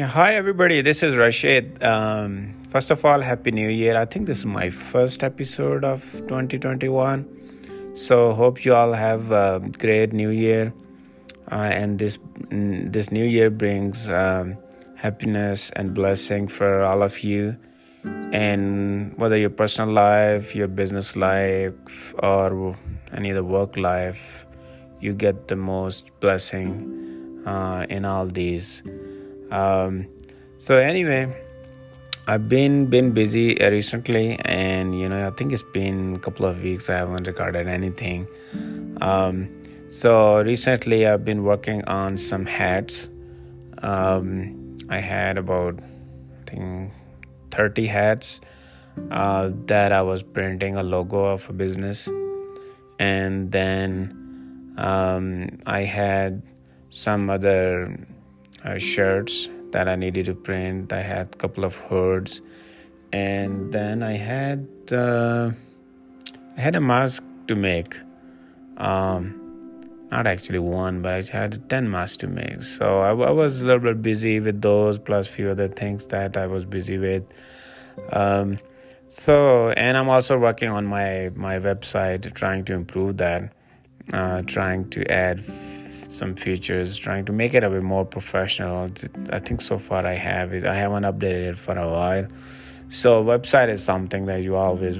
[0.00, 0.80] Yeah, hi everybody.
[0.80, 1.82] This is Rashid.
[1.82, 3.98] Um, first of all, happy New Year.
[3.98, 7.92] I think this is my first episode of 2021.
[7.94, 10.72] So hope you all have a great New Year,
[11.52, 12.18] uh, and this
[12.50, 14.56] this New Year brings um,
[14.96, 17.54] happiness and blessing for all of you.
[18.32, 22.74] And whether your personal life, your business life, or
[23.12, 24.46] any of the work life,
[24.98, 28.82] you get the most blessing uh, in all these.
[29.50, 30.06] Um,
[30.56, 31.34] so anyway,
[32.26, 36.62] I've been been busy recently, and you know I think it's been a couple of
[36.62, 38.26] weeks I haven't recorded anything.
[39.00, 39.48] Um,
[39.88, 43.08] so recently I've been working on some hats.
[43.82, 46.92] Um, I had about I think
[47.50, 48.40] 30 hats
[49.10, 52.08] uh, that I was printing a logo of a business,
[52.98, 56.42] and then um, I had
[56.90, 58.06] some other
[58.64, 60.92] uh, shirts that I needed to print.
[60.92, 62.40] I had a couple of hoods,
[63.12, 65.50] and then I had uh,
[66.56, 67.96] I had a mask to make.
[68.76, 69.36] Um,
[70.10, 72.62] not actually one, but I had ten masks to make.
[72.62, 76.36] So I, I, was a little bit busy with those, plus few other things that
[76.36, 77.24] I was busy with.
[78.12, 78.58] Um,
[79.06, 83.52] so, and I'm also working on my my website, trying to improve that,
[84.12, 85.44] uh, trying to add
[86.10, 88.90] some features, trying to make it a bit more professional.
[89.30, 90.64] I think so far I have it.
[90.64, 92.26] I haven't updated it for a while.
[92.88, 94.98] So website is something that you always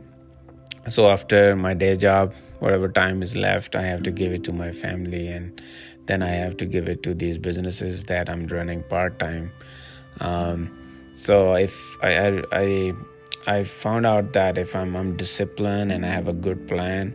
[0.88, 4.54] So after my day job, whatever time is left, I have to give it to
[4.54, 5.62] my family, and
[6.06, 9.52] then I have to give it to these businesses that I'm running part time.
[10.22, 10.72] Um,
[11.12, 12.94] so if I, I I
[13.46, 17.14] I found out that if I'm, I'm disciplined and I have a good plan,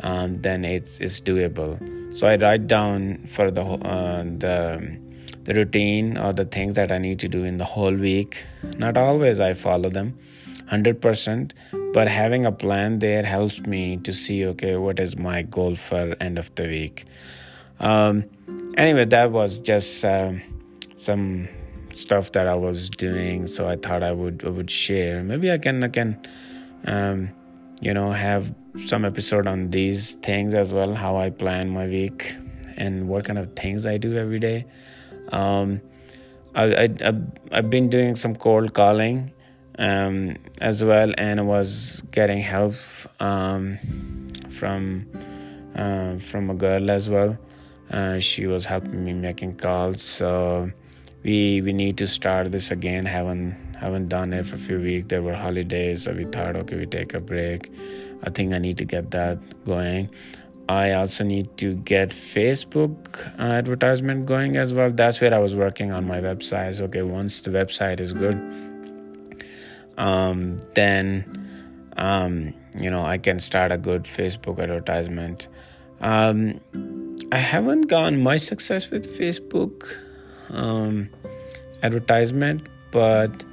[0.00, 1.99] um, then it's it's doable.
[2.12, 4.98] So I write down for the uh, the
[5.44, 8.44] the routine or the things that I need to do in the whole week.
[8.76, 10.18] Not always I follow them,
[10.68, 11.54] hundred percent,
[11.92, 16.16] but having a plan there helps me to see okay what is my goal for
[16.20, 17.04] end of the week.
[17.78, 18.24] Um,
[18.76, 20.32] anyway, that was just uh,
[20.96, 21.48] some
[21.94, 25.22] stuff that I was doing, so I thought I would I would share.
[25.22, 26.20] Maybe I can I can.
[26.86, 27.30] Um,
[27.80, 32.34] you know have some episode on these things as well how i plan my week
[32.76, 34.64] and what kind of things i do every day.
[35.32, 35.80] Um,
[36.54, 37.14] I, I,
[37.52, 39.32] i've been doing some cold calling
[39.78, 42.74] um, as well and was getting help
[43.20, 43.78] um,
[44.50, 45.06] from
[45.76, 47.38] uh, from a girl as well.
[47.90, 50.70] Uh, she was helping me making calls so
[51.22, 53.06] we we need to start this again.
[53.06, 55.06] Haven't haven't done it for a few weeks.
[55.06, 57.70] There were holidays so we thought okay we take a break
[58.24, 60.10] i think i need to get that going.
[60.68, 62.96] I also need to get facebook
[63.40, 64.90] advertisement going as well.
[64.90, 68.36] That's where i was working on my website so, okay once the website is good
[69.98, 71.24] um, then
[71.96, 75.48] um, you know i can start a good facebook advertisement.
[76.00, 76.60] Um,
[77.30, 79.96] I haven't gone much success with Facebook
[80.50, 81.10] um,
[81.82, 83.44] advertisement, but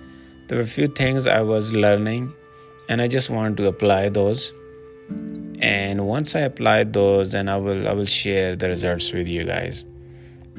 [0.48, 2.34] there were a few things I was learning,
[2.90, 4.54] and I just want to apply those.
[5.60, 9.44] And once I apply those, then I will I will share the results with you
[9.44, 9.86] guys,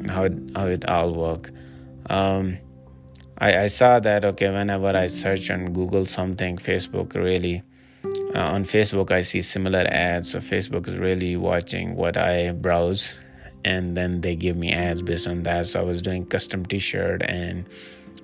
[0.08, 1.50] how it, how it all work.
[2.10, 2.58] Um,
[3.38, 7.62] I, I saw that okay whenever I search on Google something, Facebook really
[8.34, 10.32] uh, on Facebook I see similar ads.
[10.32, 13.18] So Facebook is really watching what I browse,
[13.64, 15.66] and then they give me ads based on that.
[15.66, 17.66] So I was doing custom T-shirt, and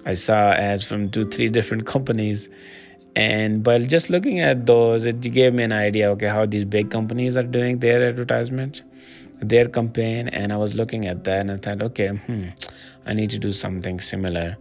[0.04, 2.48] I saw ads from two three different companies.
[3.16, 6.90] And by just looking at those, it gave me an idea okay how these big
[6.90, 8.82] companies are doing their advertisements
[9.40, 12.46] their campaign and i was looking at that and i thought okay hmm,
[13.05, 14.56] i need to do something similar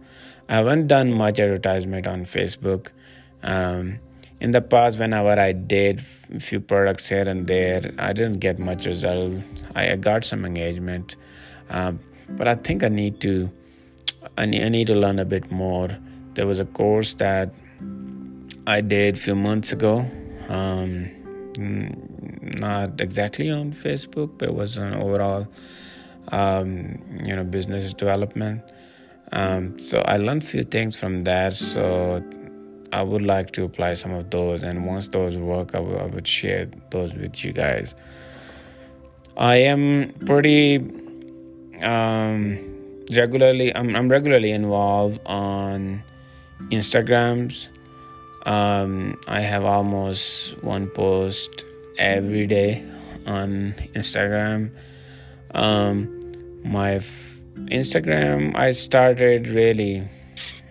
[0.48, 2.88] I haven't done much advertisement on Facebook.
[3.42, 4.00] Um,
[4.40, 6.04] in the past, whenever I did
[6.34, 9.40] a few products here and there, I didn't get much result.
[9.74, 11.16] I got some engagement,
[11.70, 11.98] um,
[12.28, 13.50] but I think I need to.
[14.36, 15.96] I need, I need to learn a bit more.
[16.34, 17.54] There was a course that
[18.66, 20.06] I did a few months ago.
[20.48, 21.10] Um,
[22.58, 25.46] not exactly on Facebook, but it was an overall,
[26.28, 28.62] um, you know, business development.
[29.32, 31.54] Um, so I learned a few things from that.
[31.54, 32.22] So
[32.92, 36.06] I would like to apply some of those, and once those work, I, w- I
[36.06, 37.94] would share those with you guys.
[39.36, 40.76] I am pretty
[41.82, 42.56] um,
[43.14, 43.74] regularly.
[43.74, 46.02] I'm, I'm regularly involved on
[46.70, 47.68] Instagrams.
[48.44, 51.64] Um, I have almost one post
[51.98, 52.84] every day
[53.26, 54.70] on Instagram.
[55.52, 56.20] Um,
[56.62, 57.00] my
[57.70, 60.02] Instagram, I started really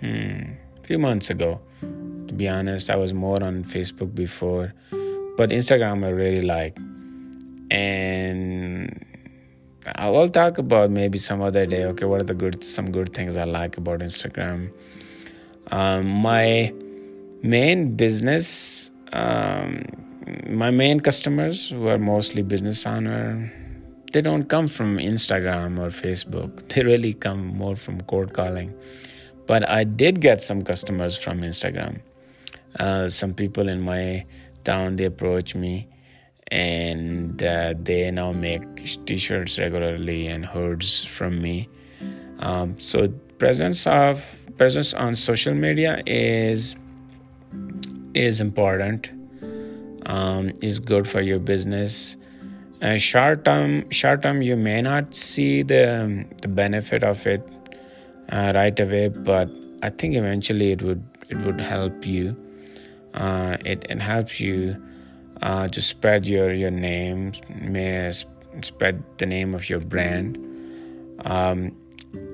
[0.01, 1.61] hmm, a few months ago.
[1.81, 4.73] To be honest, I was more on Facebook before,
[5.37, 6.77] but Instagram I really like.
[7.71, 9.05] And
[9.95, 11.85] I will talk about maybe some other day.
[11.85, 14.71] Okay, what are the good some good things I like about Instagram?
[15.71, 16.73] Um, my
[17.43, 19.85] main business, um,
[20.49, 23.51] my main customers who are mostly business owner
[24.13, 26.69] they don't come from Instagram or Facebook.
[26.69, 28.71] They really come more from cold calling.
[29.47, 31.99] But I did get some customers from Instagram.
[32.79, 34.25] Uh, some people in my
[34.63, 35.87] town they approach me
[36.51, 38.63] and uh, they now make
[39.05, 41.69] t-shirts regularly and hoods from me
[42.39, 43.07] um, so
[43.37, 46.75] presence of presence on social media is
[48.13, 49.09] is important
[50.05, 52.17] um, is good for your business.
[52.97, 57.41] Short term short term you may not see the, the benefit of it
[58.29, 59.49] uh, right away but
[59.81, 62.35] i think eventually it would it would help you.
[63.13, 64.75] Uh, it, it helps you
[65.41, 68.11] uh, to spread your your name may
[68.61, 70.37] spread the name of your brand.
[71.23, 71.71] Um,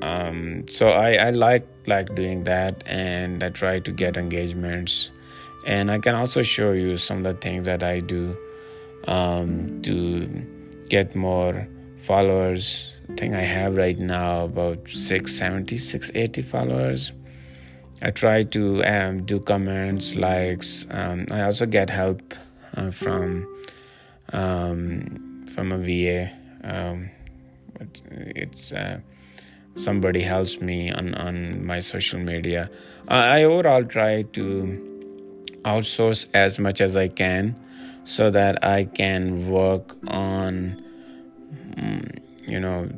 [0.02, 5.12] um, so I, I like like doing that and i try to get engagements
[5.66, 8.36] and i can also show you some of the things that i do
[9.08, 10.28] um, to
[10.90, 11.68] get more
[12.02, 12.94] followers.
[13.10, 17.12] I think I have right now about 670, 680 followers.
[18.02, 20.88] I try to um, do comments, likes.
[20.90, 22.34] Um, I also get help
[22.76, 23.48] uh, from
[24.32, 26.32] um, from a VA.
[26.64, 27.10] Um,
[28.12, 29.00] it's uh,
[29.76, 32.70] somebody helps me on, on my social media.
[33.08, 34.89] I, I overall try to
[35.66, 37.56] outsource as much as I can
[38.04, 40.82] so that I can work on,
[41.78, 42.90] mm, you know,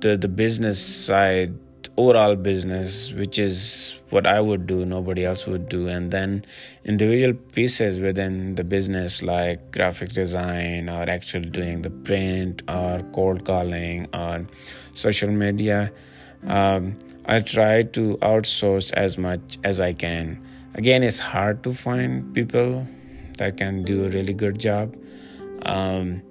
[0.00, 1.54] the the business side,
[1.96, 6.44] overall business, which is what I would do, nobody else would do, and then
[6.84, 13.44] individual pieces within the business like graphic design or actually doing the print or cold
[13.44, 14.46] calling or
[14.94, 15.92] social media.
[16.46, 20.40] Um, I try to outsource as much as I can.
[20.74, 22.86] Again, it's hard to find people
[23.38, 24.96] that can do a really good job.
[25.62, 26.22] Um,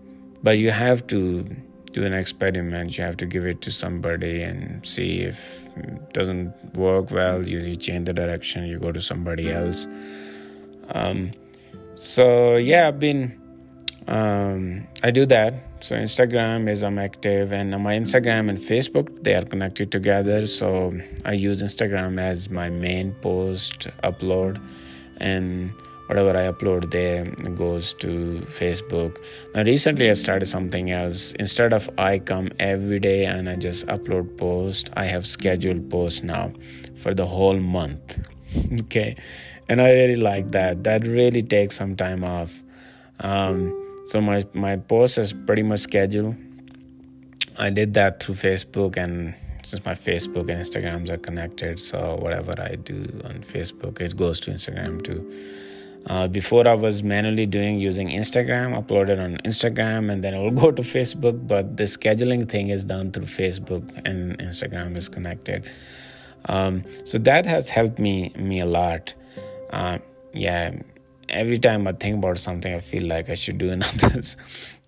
[0.44, 1.44] but you have to
[1.92, 2.98] do an experiment.
[2.98, 7.46] You have to give it to somebody and see if it doesn't work well.
[7.46, 8.66] You, you change the direction.
[8.66, 9.88] You go to somebody else.
[10.90, 11.32] Um,
[11.96, 13.40] so yeah, I've been.
[14.08, 15.54] Um, I do that.
[15.82, 20.46] So Instagram is I'm active, and my Instagram and Facebook they are connected together.
[20.46, 20.94] So
[21.26, 24.62] I use Instagram as my main post upload,
[25.18, 25.74] and
[26.06, 29.18] whatever I upload there goes to Facebook.
[29.56, 31.34] Now, recently I started something else.
[31.40, 36.22] Instead of I come every day and I just upload post, I have scheduled posts
[36.22, 36.54] now
[36.96, 38.20] for the whole month.
[38.82, 39.16] okay,
[39.68, 40.84] and I really like that.
[40.84, 42.62] That really takes some time off.
[43.20, 46.36] Um, so my my post is pretty much scheduled.
[47.58, 52.54] I did that through Facebook, and since my Facebook and Instagrams are connected, so whatever
[52.60, 55.30] I do on Facebook, it goes to Instagram too.
[56.08, 60.52] Uh, before I was manually doing using Instagram, uploaded on Instagram, and then I will
[60.64, 61.48] go to Facebook.
[61.48, 65.70] But the scheduling thing is done through Facebook, and Instagram is connected.
[66.46, 69.14] Um, so that has helped me me a lot.
[69.70, 70.00] Uh,
[70.34, 70.72] yeah,
[71.30, 74.22] every time I think about something, I feel like I should do another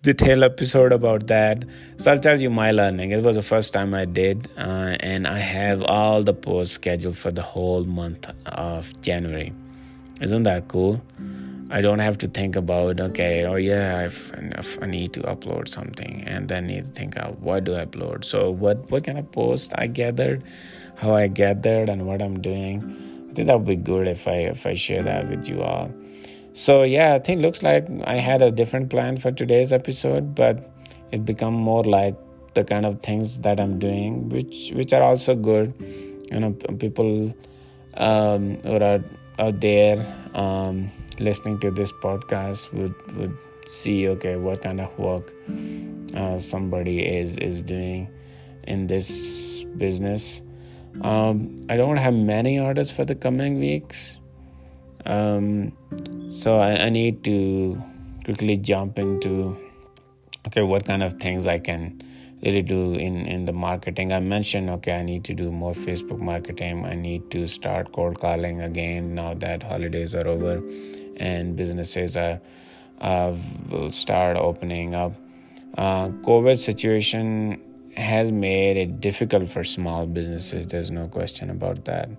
[0.04, 1.63] detailed episode about that.
[1.98, 3.12] So I'll tell you my learning.
[3.12, 7.18] It was the first time I did, uh, and I have all the posts scheduled
[7.18, 9.54] for the whole month of January.
[10.22, 11.02] Isn't that cool?
[11.72, 14.10] I don't have to think about okay, oh yeah,
[14.80, 18.25] I need to upload something, and then need to think out what do I upload.
[18.25, 20.44] So what what kind of post I gathered,
[20.98, 22.78] how I gathered, and what I'm doing.
[23.32, 25.90] I think that would be good if I if I share that with you all.
[26.53, 30.72] So yeah, I think looks like I had a different plan for today's episode, but
[31.12, 32.15] it become more like
[32.53, 35.74] the kind of things that I'm doing, which which are also good.
[36.31, 37.33] You know, people
[37.95, 39.03] um, who are
[39.39, 39.98] out there
[40.36, 43.36] um, listening to this podcast would would
[43.67, 45.33] see okay what kind of work
[46.15, 48.07] uh, somebody is is doing
[48.67, 50.41] in this business
[51.01, 54.17] um, i don't have many orders for the coming weeks
[55.05, 55.72] um,
[56.29, 57.81] so I, I need to
[58.24, 59.57] quickly jump into
[60.48, 62.01] okay what kind of things i can
[62.43, 64.12] really do in in the marketing.
[64.13, 66.86] I mentioned okay i need to do more facebook marketing.
[66.86, 70.62] I need to start cold calling again now that holidays are over
[71.17, 72.41] and businesses are
[73.00, 73.33] uh,
[73.69, 75.13] will start opening up.
[75.77, 77.62] Uh, covid situation
[77.95, 80.67] has made it difficult for small businesses.
[80.67, 82.10] There's no question about that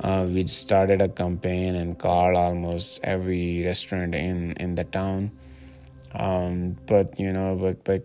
[0.00, 5.30] uh, we started a campaign and called almost every restaurant in in the town.
[6.14, 8.04] Um, but you know but, but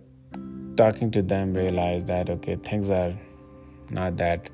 [0.77, 3.13] talking to them realized that okay things are
[3.89, 4.49] not that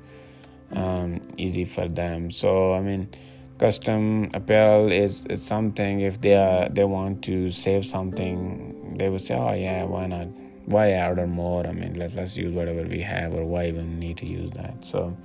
[0.72, 2.30] um, easy for them.
[2.30, 3.08] So i mean
[3.58, 9.20] custom apparel is, is something if they are they want to save something they would
[9.20, 10.28] say oh yeah why not?
[10.66, 11.66] Why order more?
[11.66, 14.74] I mean let, let's use whatever we have or why even need to use that.
[14.84, 15.16] So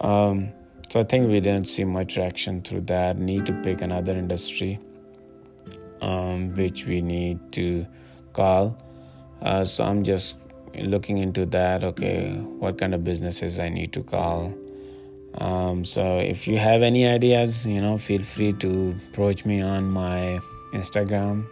[0.00, 0.52] um,
[0.88, 4.78] so i think we didn't see much traction through that need to pick another industry
[6.00, 7.86] um, which we need to
[8.32, 8.76] call
[9.42, 10.36] uh, so I'm just
[10.74, 11.84] looking into that.
[11.84, 14.54] Okay, what kind of businesses I need to call.
[15.34, 19.88] Um, so if you have any ideas, you know, feel free to approach me on
[19.90, 20.40] my
[20.72, 21.46] Instagram,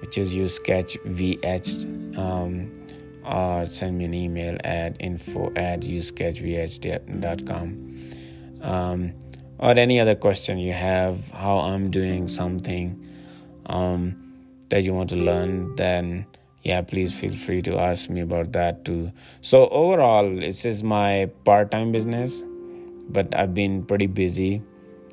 [0.00, 2.70] which is you sketch vh, um,
[3.24, 7.84] or send me an email at info at usketchvh.com.
[8.62, 9.14] Um,
[9.58, 13.04] or any other question you have, how I'm doing something
[13.66, 14.14] um,
[14.68, 16.26] that you want to learn, then
[16.62, 19.10] yeah please feel free to ask me about that too.
[19.40, 22.44] So overall this is my part-time business
[23.10, 24.62] but i've been pretty busy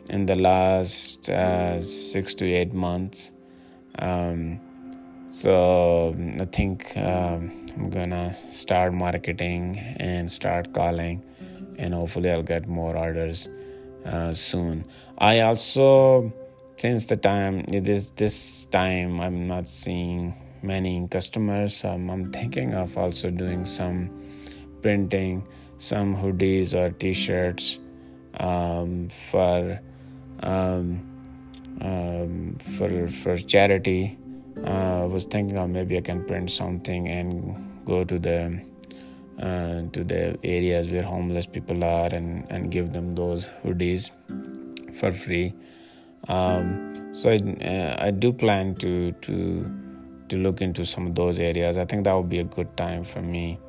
[0.09, 3.31] in the last uh, six to eight months.
[3.97, 4.59] Um,
[5.27, 11.23] so i think um, i'm gonna start marketing and start calling
[11.77, 13.49] and hopefully i'll get more orders
[14.05, 14.85] uh, soon
[15.17, 16.31] i also
[16.77, 20.33] since the time this this time i'm not seeing
[20.65, 21.83] many customers.
[21.85, 24.09] I'm thinking of also doing some
[24.81, 27.79] printing, some hoodies or t-shirts
[28.39, 29.79] um, for
[30.41, 31.11] um,
[31.81, 34.17] um for for charity.
[34.63, 38.61] Uh, I was thinking of maybe I can print something and go to the
[39.39, 44.11] uh, to the areas where homeless people are and, and give them those hoodies
[44.93, 45.53] for free.
[46.27, 49.71] Um, so I, uh, I do plan to to
[50.29, 51.77] to look into some of those areas.
[51.77, 53.59] I think that would be a good time for me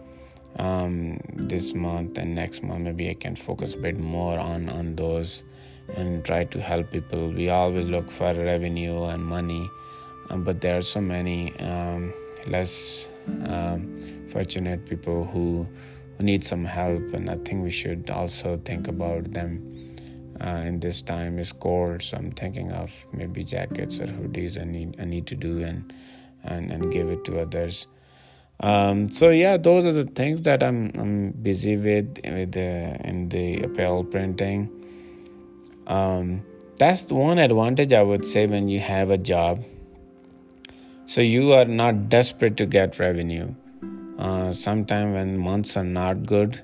[0.58, 2.80] um, this month and next month.
[2.84, 5.44] Maybe I can focus a bit more on on those
[5.96, 7.30] and try to help people.
[7.30, 9.68] We always look for revenue and money,
[10.30, 12.12] um, but there are so many um,
[12.46, 13.08] less
[13.46, 15.66] um, fortunate people who,
[16.16, 19.72] who need some help, and I think we should also think about them.
[20.38, 24.64] Uh, in this time is cold, so I'm thinking of maybe jackets or hoodies I
[24.64, 25.94] need I need to do and
[26.44, 27.86] and, and give it to others.
[28.60, 33.30] Um, so yeah, those are the things that I'm I'm busy with with the in
[33.30, 34.68] the apparel printing.
[35.86, 36.42] Um,
[36.76, 39.64] that's one advantage I would say when you have a job.
[41.06, 43.54] So you are not desperate to get revenue.
[44.18, 46.60] Uh, Sometimes when months are not good,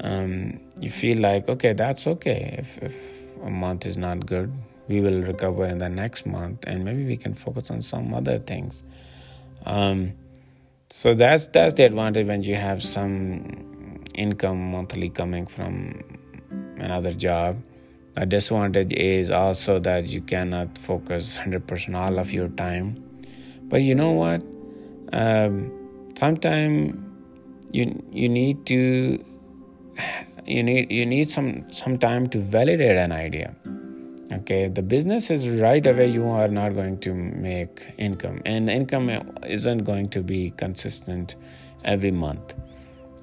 [0.00, 2.56] um, you feel like okay, that's okay.
[2.58, 2.94] If if
[3.42, 4.52] a month is not good,
[4.88, 8.38] we will recover in the next month, and maybe we can focus on some other
[8.38, 8.82] things.
[9.66, 10.12] Um,
[10.90, 16.02] so that's that's the advantage when you have some income monthly coming from
[16.78, 17.60] another job
[18.18, 22.96] a disadvantage is also that you cannot focus 100% all of your time
[23.68, 24.42] but you know what
[25.12, 25.70] um,
[26.18, 26.96] sometimes
[27.70, 28.78] you you need to
[30.54, 33.54] you need you need some some time to validate an idea.
[34.38, 38.40] Okay the business is right away you are not going to make income.
[38.44, 39.10] And income
[39.58, 41.36] isn't going to be consistent
[41.84, 42.54] every month.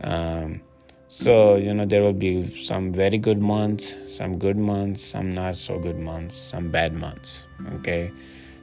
[0.02, 0.62] Um,
[1.08, 2.34] so you know there will be
[2.70, 7.46] some very good months some good months some not so good months some bad months.
[7.76, 8.12] Okay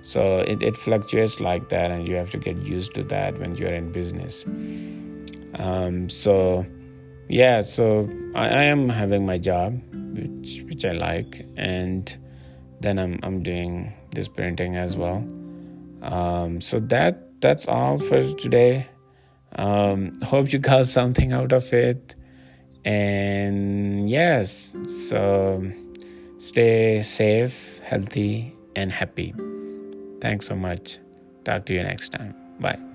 [0.02, 3.54] so it, it fluctuates like that and you have to get used to that when
[3.56, 4.44] you're in business
[5.58, 6.66] um, so
[7.28, 9.80] yeah so I, I am having my job
[10.14, 12.16] which which i like and
[12.82, 15.24] then I'm I'm doing this printing as well.
[16.02, 18.88] Um, so that that's all for today.
[19.56, 22.14] Um, hope you got something out of it.
[22.84, 25.70] And yes, so
[26.38, 29.32] stay safe, healthy, and happy.
[30.22, 30.98] Thanks so much.
[31.42, 32.34] Talk to you next time.
[32.60, 32.91] Bye.